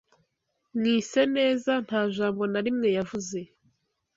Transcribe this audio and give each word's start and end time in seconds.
Mwiseneza 0.77 1.73
nta 1.85 2.01
jambo 2.15 2.43
na 2.51 2.59
rimwe 2.65 2.87
yavuze. 2.97 3.39